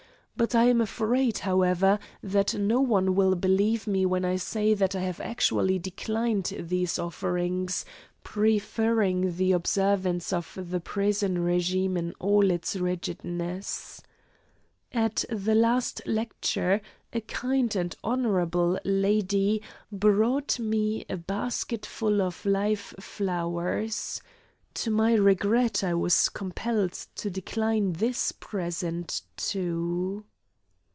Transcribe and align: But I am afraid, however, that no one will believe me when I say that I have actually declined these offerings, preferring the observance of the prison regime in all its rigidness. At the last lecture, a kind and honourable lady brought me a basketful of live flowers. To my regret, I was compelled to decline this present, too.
But 0.37 0.55
I 0.55 0.63
am 0.63 0.81
afraid, 0.81 1.37
however, 1.39 1.99
that 2.23 2.55
no 2.55 2.79
one 2.81 3.13
will 3.13 3.35
believe 3.35 3.85
me 3.85 4.07
when 4.07 4.25
I 4.25 4.37
say 4.37 4.73
that 4.73 4.95
I 4.95 5.01
have 5.01 5.19
actually 5.21 5.77
declined 5.77 6.55
these 6.57 6.97
offerings, 6.97 7.85
preferring 8.23 9.35
the 9.35 9.51
observance 9.51 10.33
of 10.33 10.57
the 10.71 10.79
prison 10.79 11.43
regime 11.43 11.95
in 11.95 12.13
all 12.19 12.49
its 12.49 12.75
rigidness. 12.75 14.01
At 14.91 15.23
the 15.29 15.53
last 15.53 16.01
lecture, 16.07 16.81
a 17.13 17.21
kind 17.21 17.75
and 17.75 17.95
honourable 18.03 18.79
lady 18.83 19.61
brought 19.91 20.57
me 20.57 21.05
a 21.07 21.17
basketful 21.17 22.19
of 22.19 22.43
live 22.47 22.95
flowers. 22.99 24.23
To 24.73 24.89
my 24.89 25.13
regret, 25.13 25.83
I 25.83 25.93
was 25.93 26.29
compelled 26.29 26.93
to 27.17 27.29
decline 27.29 27.93
this 27.93 28.31
present, 28.31 29.21
too. 29.37 30.23